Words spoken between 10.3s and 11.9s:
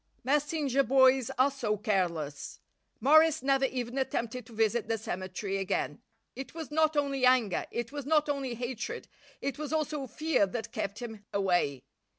that kept him away.